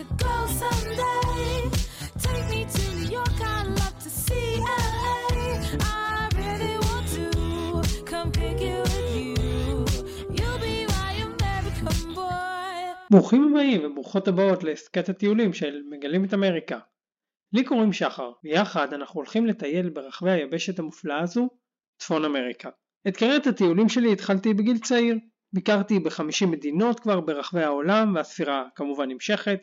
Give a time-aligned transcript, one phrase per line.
[0.00, 1.56] to go someday.
[2.24, 5.18] Take me to New York, I'd love to see LA.
[5.80, 7.24] I really want to
[8.10, 9.84] come pick you with you.
[10.36, 12.94] You'll be my American boy.
[13.10, 16.78] ברוכים הבאים וברוכות הבאות להסכת הטיולים של מגלים את אמריקה.
[17.52, 21.48] לי קוראים שחר, ויחד אנחנו הולכים לטייל ברחבי היבשת המופלאה הזו,
[21.98, 22.68] צפון אמריקה.
[23.08, 25.16] את קריירת הטיולים שלי התחלתי בגיל צעיר.
[25.52, 29.60] ביקרתי ב-50 מדינות כבר ברחבי העולם, והספירה כמובן נמשכת.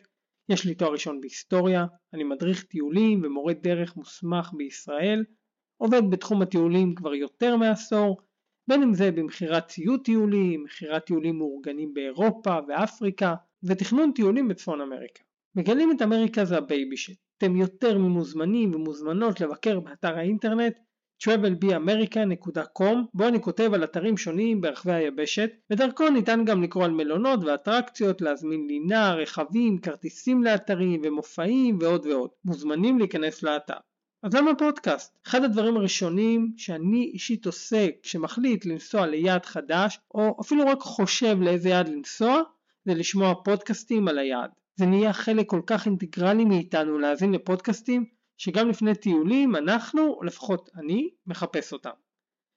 [0.48, 5.24] יש לי תואר ראשון בהיסטוריה, אני מדריך טיולים ומורה דרך מוסמך בישראל,
[5.76, 8.20] עובד בתחום הטיולים כבר יותר מעשור,
[8.68, 15.22] בין אם זה במכירת ציוד טיולים, מכירת טיולים מאורגנים באירופה ואפריקה, ותכנון טיולים בצפון אמריקה.
[15.54, 17.14] מגלים את אמריקה זה הבייבי שלי.
[17.38, 20.74] אתם יותר ממוזמנים ומוזמנות לבקר באתר האינטרנט
[21.22, 27.40] travelbeamerica.com בו אני כותב על אתרים שונים ברחבי היבשת ודרכו ניתן גם לקרוא על מלונות
[27.44, 32.30] ואטרקציות, להזמין לינה, רכבים, כרטיסים לאתרים ומופעים ועוד ועוד.
[32.44, 33.76] מוזמנים להיכנס לאתר.
[34.22, 35.18] אז למה פודקאסט?
[35.26, 41.68] אחד הדברים הראשונים שאני אישית עושה כשמחליט לנסוע ליעד חדש או אפילו רק חושב לאיזה
[41.68, 42.42] יעד לנסוע
[42.84, 44.50] זה לשמוע פודקאסטים על היעד.
[44.76, 48.04] זה נהיה חלק כל כך אינטגרלי מאיתנו להאזין לפודקאסטים
[48.38, 51.90] שגם לפני טיולים אנחנו, לפחות אני, מחפש אותם.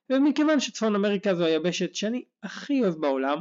[0.10, 3.38] ומכיוון שצפון אמריקה זו היבשת שאני הכי אוהב בעולם,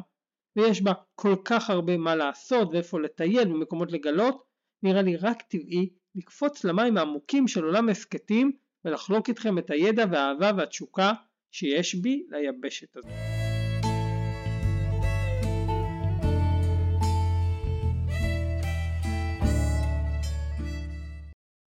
[0.57, 4.45] ויש בה כל כך הרבה מה לעשות ואיפה לטייל ומקומות לגלות,
[4.83, 8.53] נראה לי רק טבעי לקפוץ למים העמוקים של עולם הסכתים
[8.85, 11.13] ולחלוק איתכם את הידע והאהבה והתשוקה
[11.51, 13.40] שיש בי ליבשת הזו.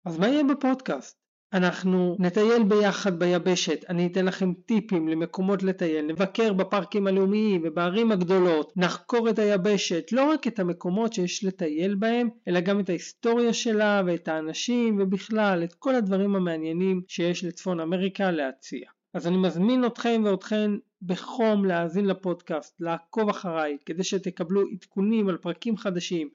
[0.05, 1.25] אז מה יהיה בפודקאסט?
[1.53, 8.73] אנחנו נטייל ביחד ביבשת, אני אתן לכם טיפים למקומות לטייל, נבקר בפארקים הלאומיים ובערים הגדולות,
[8.77, 14.01] נחקור את היבשת, לא רק את המקומות שיש לטייל בהם, אלא גם את ההיסטוריה שלה
[14.05, 18.89] ואת האנשים ובכלל את כל הדברים המעניינים שיש לצפון אמריקה להציע.
[19.13, 25.77] אז אני מזמין אתכם ואתכן בחום להאזין לפודקאסט, לעקוב אחריי, כדי שתקבלו עדכונים על פרקים
[25.77, 26.29] חדשים,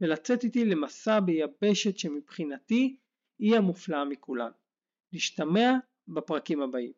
[0.00, 2.96] ולצאת איתי למסע ביבשת שמבחינתי
[3.38, 4.50] היא המופלאה מכולן.
[5.12, 5.72] נשתמע
[6.08, 6.92] בפרקים הבאים.